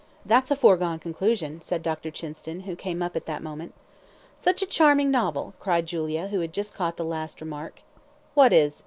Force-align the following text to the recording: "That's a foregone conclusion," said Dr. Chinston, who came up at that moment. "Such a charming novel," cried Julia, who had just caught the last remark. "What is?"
"That's 0.25 0.49
a 0.49 0.55
foregone 0.55 0.97
conclusion," 0.97 1.61
said 1.61 1.83
Dr. 1.83 2.09
Chinston, 2.09 2.61
who 2.61 2.75
came 2.75 3.03
up 3.03 3.15
at 3.15 3.27
that 3.27 3.43
moment. 3.43 3.75
"Such 4.35 4.63
a 4.63 4.65
charming 4.65 5.11
novel," 5.11 5.53
cried 5.59 5.85
Julia, 5.85 6.29
who 6.29 6.39
had 6.39 6.53
just 6.53 6.73
caught 6.73 6.97
the 6.97 7.05
last 7.05 7.39
remark. 7.39 7.81
"What 8.33 8.51
is?" 8.51 8.79